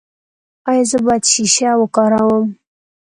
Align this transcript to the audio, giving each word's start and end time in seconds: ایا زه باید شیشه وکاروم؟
ایا 0.69 0.83
زه 0.89 0.97
باید 1.05 1.23
شیشه 1.31 1.69
وکاروم؟ 1.77 2.45